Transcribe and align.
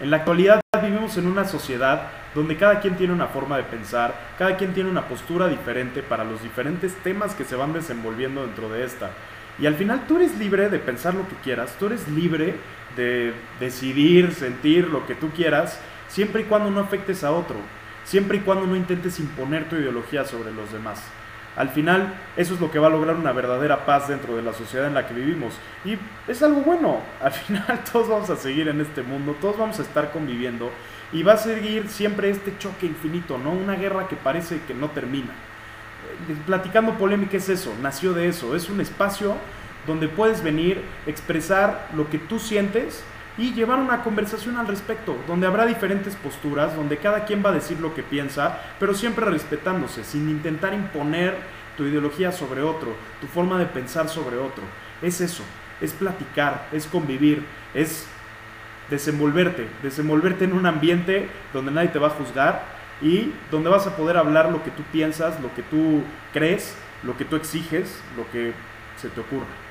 En 0.00 0.10
la 0.10 0.16
actualidad 0.16 0.62
vivimos 0.82 1.18
en 1.18 1.26
una 1.26 1.44
sociedad 1.44 2.08
donde 2.34 2.56
cada 2.56 2.80
quien 2.80 2.96
tiene 2.96 3.12
una 3.12 3.26
forma 3.26 3.58
de 3.58 3.64
pensar, 3.64 4.14
cada 4.38 4.56
quien 4.56 4.72
tiene 4.72 4.88
una 4.88 5.06
postura 5.06 5.46
diferente 5.46 6.02
para 6.02 6.24
los 6.24 6.42
diferentes 6.42 6.94
temas 7.02 7.34
que 7.34 7.44
se 7.44 7.54
van 7.54 7.74
desenvolviendo 7.74 8.46
dentro 8.46 8.70
de 8.70 8.82
esta. 8.82 9.10
Y 9.58 9.66
al 9.66 9.74
final 9.74 10.06
tú 10.08 10.16
eres 10.16 10.38
libre 10.38 10.70
de 10.70 10.78
pensar 10.78 11.12
lo 11.12 11.28
que 11.28 11.34
quieras, 11.44 11.76
tú 11.78 11.86
eres 11.86 12.08
libre 12.08 12.54
de 12.96 13.34
decidir, 13.60 14.32
sentir 14.32 14.88
lo 14.88 15.06
que 15.06 15.14
tú 15.14 15.28
quieras, 15.32 15.78
siempre 16.08 16.42
y 16.42 16.44
cuando 16.44 16.70
no 16.70 16.80
afectes 16.80 17.22
a 17.22 17.32
otro, 17.32 17.56
siempre 18.04 18.38
y 18.38 18.40
cuando 18.40 18.66
no 18.66 18.76
intentes 18.76 19.20
imponer 19.20 19.68
tu 19.68 19.76
ideología 19.76 20.24
sobre 20.24 20.50
los 20.50 20.72
demás. 20.72 21.02
Al 21.60 21.68
final, 21.68 22.14
eso 22.38 22.54
es 22.54 22.60
lo 22.60 22.70
que 22.70 22.78
va 22.78 22.86
a 22.86 22.90
lograr 22.90 23.16
una 23.16 23.32
verdadera 23.32 23.84
paz 23.84 24.08
dentro 24.08 24.34
de 24.34 24.40
la 24.40 24.54
sociedad 24.54 24.86
en 24.86 24.94
la 24.94 25.06
que 25.06 25.12
vivimos. 25.12 25.52
Y 25.84 25.98
es 26.26 26.42
algo 26.42 26.62
bueno. 26.62 27.02
Al 27.22 27.32
final, 27.32 27.84
todos 27.92 28.08
vamos 28.08 28.30
a 28.30 28.36
seguir 28.36 28.68
en 28.68 28.80
este 28.80 29.02
mundo, 29.02 29.36
todos 29.38 29.58
vamos 29.58 29.78
a 29.78 29.82
estar 29.82 30.10
conviviendo. 30.10 30.70
Y 31.12 31.22
va 31.22 31.34
a 31.34 31.36
seguir 31.36 31.90
siempre 31.90 32.30
este 32.30 32.56
choque 32.56 32.86
infinito, 32.86 33.36
¿no? 33.36 33.50
Una 33.50 33.74
guerra 33.74 34.08
que 34.08 34.16
parece 34.16 34.62
que 34.66 34.72
no 34.72 34.88
termina. 34.88 35.32
Eh, 36.30 36.36
platicando 36.46 36.94
polémica 36.94 37.36
es 37.36 37.50
eso, 37.50 37.74
nació 37.82 38.14
de 38.14 38.28
eso. 38.28 38.56
Es 38.56 38.70
un 38.70 38.80
espacio 38.80 39.34
donde 39.86 40.08
puedes 40.08 40.42
venir, 40.42 40.80
expresar 41.06 41.90
lo 41.94 42.08
que 42.08 42.18
tú 42.18 42.38
sientes 42.38 43.04
y 43.38 43.52
llevar 43.52 43.78
una 43.78 44.02
conversación 44.02 44.56
al 44.56 44.66
respecto, 44.66 45.16
donde 45.26 45.46
habrá 45.46 45.66
diferentes 45.66 46.16
posturas, 46.16 46.74
donde 46.76 46.98
cada 46.98 47.24
quien 47.24 47.44
va 47.44 47.50
a 47.50 47.54
decir 47.54 47.80
lo 47.80 47.94
que 47.94 48.02
piensa, 48.02 48.58
pero 48.78 48.94
siempre 48.94 49.26
respetándose, 49.26 50.04
sin 50.04 50.28
intentar 50.28 50.74
imponer 50.74 51.36
tu 51.76 51.84
ideología 51.84 52.32
sobre 52.32 52.62
otro, 52.62 52.94
tu 53.20 53.26
forma 53.26 53.58
de 53.58 53.66
pensar 53.66 54.08
sobre 54.08 54.36
otro. 54.36 54.64
Es 55.00 55.20
eso, 55.20 55.42
es 55.80 55.92
platicar, 55.92 56.68
es 56.72 56.86
convivir, 56.86 57.44
es 57.72 58.06
desenvolverte, 58.90 59.68
desenvolverte 59.82 60.44
en 60.44 60.52
un 60.52 60.66
ambiente 60.66 61.28
donde 61.52 61.70
nadie 61.70 61.88
te 61.88 61.98
va 61.98 62.08
a 62.08 62.10
juzgar 62.10 62.64
y 63.00 63.32
donde 63.50 63.70
vas 63.70 63.86
a 63.86 63.96
poder 63.96 64.16
hablar 64.16 64.50
lo 64.50 64.62
que 64.62 64.70
tú 64.70 64.82
piensas, 64.92 65.40
lo 65.40 65.54
que 65.54 65.62
tú 65.62 66.02
crees, 66.32 66.76
lo 67.02 67.16
que 67.16 67.24
tú 67.24 67.36
exiges, 67.36 68.02
lo 68.16 68.30
que 68.30 68.52
se 68.96 69.08
te 69.08 69.20
ocurra. 69.20 69.69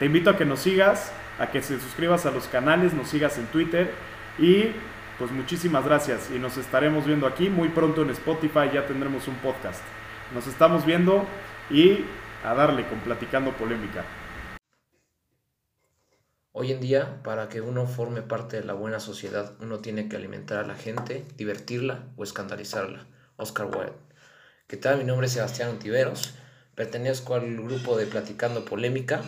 Te 0.00 0.06
invito 0.06 0.30
a 0.30 0.36
que 0.38 0.46
nos 0.46 0.60
sigas, 0.60 1.12
a 1.38 1.50
que 1.50 1.60
se 1.60 1.78
suscribas 1.78 2.24
a 2.24 2.30
los 2.30 2.48
canales, 2.48 2.94
nos 2.94 3.10
sigas 3.10 3.36
en 3.36 3.44
Twitter 3.48 3.92
y 4.38 4.70
pues 5.18 5.30
muchísimas 5.30 5.84
gracias 5.84 6.30
y 6.34 6.38
nos 6.38 6.56
estaremos 6.56 7.04
viendo 7.04 7.26
aquí 7.26 7.50
muy 7.50 7.68
pronto 7.68 8.00
en 8.00 8.08
Spotify, 8.08 8.70
ya 8.72 8.86
tendremos 8.86 9.28
un 9.28 9.34
podcast. 9.34 9.82
Nos 10.34 10.46
estamos 10.46 10.86
viendo 10.86 11.26
y 11.68 12.06
a 12.42 12.54
darle 12.54 12.88
con 12.88 13.00
Platicando 13.00 13.52
Polémica. 13.52 14.06
Hoy 16.52 16.72
en 16.72 16.80
día, 16.80 17.22
para 17.22 17.50
que 17.50 17.60
uno 17.60 17.86
forme 17.86 18.22
parte 18.22 18.56
de 18.56 18.64
la 18.64 18.72
buena 18.72 19.00
sociedad, 19.00 19.52
uno 19.60 19.80
tiene 19.80 20.08
que 20.08 20.16
alimentar 20.16 20.64
a 20.64 20.66
la 20.66 20.76
gente, 20.76 21.26
divertirla 21.36 22.06
o 22.16 22.24
escandalizarla. 22.24 23.04
Oscar 23.36 23.66
Wilde. 23.66 23.92
¿Qué 24.66 24.78
tal? 24.78 24.96
Mi 24.96 25.04
nombre 25.04 25.26
es 25.26 25.34
Sebastián 25.34 25.68
Ontiveros. 25.68 26.36
Pertenezco 26.74 27.34
al 27.34 27.54
grupo 27.54 27.98
de 27.98 28.06
Platicando 28.06 28.64
Polémica 28.64 29.20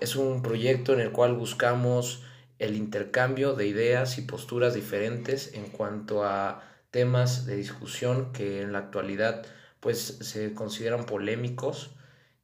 es 0.00 0.16
un 0.16 0.42
proyecto 0.42 0.92
en 0.92 1.00
el 1.00 1.12
cual 1.12 1.34
buscamos 1.34 2.22
el 2.58 2.76
intercambio 2.76 3.54
de 3.54 3.66
ideas 3.66 4.18
y 4.18 4.22
posturas 4.22 4.74
diferentes 4.74 5.54
en 5.54 5.66
cuanto 5.66 6.24
a 6.24 6.62
temas 6.90 7.46
de 7.46 7.56
discusión 7.56 8.32
que 8.32 8.62
en 8.62 8.72
la 8.72 8.78
actualidad 8.78 9.46
pues 9.80 10.00
se 10.20 10.54
consideran 10.54 11.06
polémicos. 11.06 11.90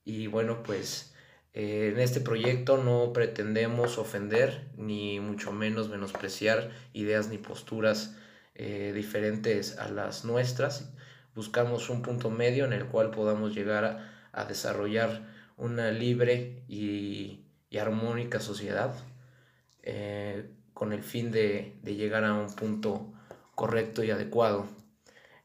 Y 0.05 0.27
bueno 0.27 0.63
pues 0.63 1.15
eh, 1.53 1.91
en 1.93 2.01
este 2.01 2.21
proyecto 2.21 2.77
no 2.79 3.13
pretendemos 3.13 3.99
ofender 3.99 4.69
ni 4.77 5.21
mucho 5.21 5.53
menos 5.53 5.89
menospreciar 5.89 6.71
ideas 6.93 7.29
ni 7.29 7.39
posturas 7.39 8.17
eh, 8.55 8.93
diferentes 8.95 9.79
a 9.79 9.89
las 9.89 10.25
nuestras. 10.25 10.93
Buscamos 11.35 11.91
un 11.91 12.03
punto 12.03 12.31
medio 12.31 12.65
en 12.65 12.73
el 12.73 12.87
cual 12.87 13.11
podamos 13.11 13.55
llegar 13.55 14.13
a 14.33 14.45
desarrollar 14.45 15.23
una 15.57 15.91
libre 15.91 16.63
y 16.69 17.41
y 17.71 17.79
armónica 17.79 18.41
sociedad 18.41 18.95
eh, 19.83 20.51
con 20.73 20.93
el 20.93 21.03
fin 21.03 21.31
de, 21.31 21.77
llegar 21.85 22.25
a 22.25 22.35
un 22.35 22.55
punto 22.55 23.13
correcto 23.55 24.03
y 24.03 24.11
adecuado. 24.11 24.67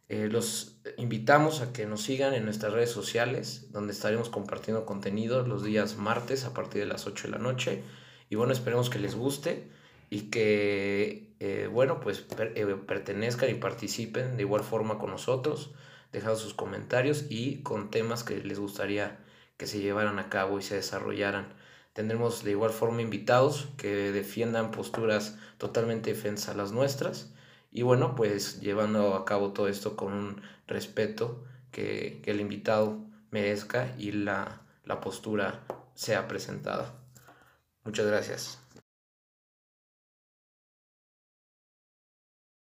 Eh, 0.08 0.28
los 0.28 0.82
invitamos 0.98 1.62
a 1.62 1.72
que 1.72 1.86
nos 1.86 2.02
sigan 2.02 2.34
en 2.34 2.46
nuestras 2.46 2.74
redes 2.74 2.90
sociales, 2.90 3.72
donde 3.72 3.94
estaremos 3.94 4.30
compartiendo 4.30 4.86
contenido 4.86 5.46
los 5.46 5.64
días 5.64 5.98
martes 5.98 6.46
a 6.46 6.54
partir 6.54 6.82
de 6.82 6.88
las 6.88 7.06
8 7.06 7.28
de 7.28 7.32
la 7.32 7.38
noche. 7.38 7.84
Y 8.30 8.36
bueno, 8.36 8.54
esperemos 8.54 8.90
que 8.90 8.98
les 9.00 9.16
guste 9.16 9.70
y 10.10 10.32
que, 10.32 11.36
eh, 11.40 11.70
bueno, 11.72 12.00
pues 12.00 12.22
pertenezcan 12.22 13.50
y 13.50 13.56
participen 13.56 14.38
de 14.38 14.44
igual 14.44 14.64
forma 14.64 14.98
con 14.98 15.12
nosotros, 15.12 15.72
dejando 16.12 16.38
sus 16.38 16.56
comentarios 16.56 17.26
y 17.30 17.62
con 17.62 17.92
temas 17.92 18.24
que 18.24 18.38
les 18.44 18.60
gustaría 18.60 19.20
que 19.58 19.68
se 19.68 19.80
llevaran 19.80 20.18
a 20.20 20.30
cabo 20.30 20.58
y 20.58 20.64
se 20.64 20.76
desarrollaran. 20.76 21.54
Tendremos 21.94 22.44
de 22.44 22.52
igual 22.52 22.72
forma 22.72 23.02
invitados 23.02 23.70
que 23.78 24.12
defiendan 24.12 24.72
posturas 24.72 25.38
totalmente 25.58 26.12
defensas 26.14 26.50
a 26.50 26.58
las 26.58 26.72
nuestras. 26.72 27.34
Y 27.72 27.82
bueno, 27.82 28.16
pues 28.16 28.62
llevando 28.62 29.16
a 29.16 29.26
cabo 29.26 29.54
todo 29.54 29.68
esto 29.68 29.96
con 29.96 30.14
un 30.14 30.42
respeto 30.68 31.44
que, 31.72 32.22
el 32.26 32.40
invitado 32.40 33.06
merezca 33.32 33.94
y 33.98 34.12
la, 34.12 34.62
la 34.86 35.02
postura 35.02 35.64
sea 35.96 36.28
presentada. 36.28 36.94
Muchas 37.84 38.06
gracias. 38.06 38.69